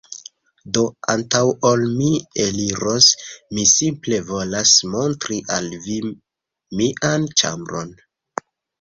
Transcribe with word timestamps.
Do, 0.77 0.83
antaŭ 1.13 1.41
ol 1.71 1.83
mi 1.97 2.07
eliros, 2.45 3.11
mi 3.59 3.67
simple 3.75 4.21
volas 4.33 4.75
montri 4.97 5.41
al 5.61 5.71
vi 5.87 6.03
mian 6.11 7.33
ĉambron 7.41 7.99